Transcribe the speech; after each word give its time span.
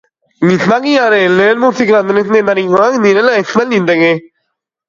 Gizakiaren 0.51 1.35
lehen 1.41 1.61
musika-tresnetarikoak 1.65 2.99
direla 3.07 3.35
esan 3.45 3.73
liteke. 3.75 4.13